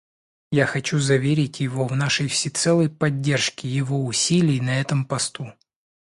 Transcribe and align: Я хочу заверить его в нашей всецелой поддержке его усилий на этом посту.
Я 0.51 0.65
хочу 0.65 0.97
заверить 0.97 1.59
его 1.59 1.85
в 1.85 1.95
нашей 1.95 2.27
всецелой 2.27 2.89
поддержке 2.89 3.69
его 3.69 4.03
усилий 4.03 4.59
на 4.59 4.81
этом 4.81 5.05
посту. 5.05 5.53